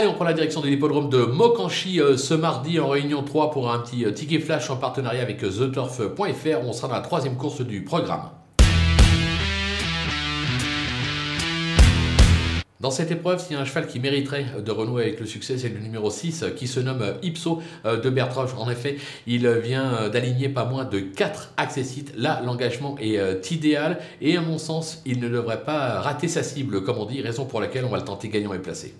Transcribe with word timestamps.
Allez, 0.00 0.08
on 0.08 0.14
prend 0.14 0.24
la 0.24 0.32
direction 0.32 0.62
de 0.62 0.66
l'hippodrome 0.66 1.10
de 1.10 1.18
Mokanchi 1.18 2.00
euh, 2.00 2.16
ce 2.16 2.32
mardi 2.32 2.80
en 2.80 2.88
réunion 2.88 3.22
3 3.22 3.50
pour 3.50 3.70
un 3.70 3.80
petit 3.80 4.06
euh, 4.06 4.12
ticket 4.12 4.38
flash 4.38 4.70
en 4.70 4.78
partenariat 4.78 5.20
avec 5.20 5.44
euh, 5.44 5.50
TheTurf.fr. 5.50 6.64
On 6.64 6.72
sera 6.72 6.88
dans 6.88 6.94
la 6.94 7.02
troisième 7.02 7.36
course 7.36 7.60
du 7.60 7.84
programme. 7.84 8.30
Dans 12.80 12.90
cette 12.90 13.10
épreuve, 13.10 13.40
s'il 13.42 13.56
y 13.56 13.58
a 13.58 13.60
un 13.60 13.66
cheval 13.66 13.88
qui 13.88 14.00
mériterait 14.00 14.46
euh, 14.56 14.62
de 14.62 14.70
renouer 14.70 15.02
avec 15.02 15.20
le 15.20 15.26
succès, 15.26 15.58
c'est 15.58 15.68
le 15.68 15.80
numéro 15.80 16.08
6 16.08 16.46
qui 16.56 16.66
se 16.66 16.80
nomme 16.80 17.04
Ipso 17.22 17.60
de 17.84 18.08
Bertroche. 18.08 18.54
En 18.56 18.70
effet, 18.70 18.96
il 19.26 19.46
vient 19.46 20.08
d'aligner 20.08 20.48
pas 20.48 20.64
moins 20.64 20.86
de 20.86 21.00
4 21.00 21.52
accessites. 21.58 22.14
Là, 22.16 22.40
l'engagement 22.42 22.96
est 22.98 23.50
idéal 23.50 23.98
et 24.22 24.38
à 24.38 24.40
mon 24.40 24.56
sens, 24.56 25.02
il 25.04 25.20
ne 25.20 25.28
devrait 25.28 25.62
pas 25.62 26.00
rater 26.00 26.28
sa 26.28 26.42
cible, 26.42 26.84
comme 26.84 26.96
on 26.96 27.04
dit, 27.04 27.20
raison 27.20 27.44
pour 27.44 27.60
laquelle 27.60 27.84
on 27.84 27.90
va 27.90 27.98
le 27.98 28.04
tenter 28.04 28.30
gagnant 28.30 28.54
et 28.54 28.60
placé. 28.60 28.94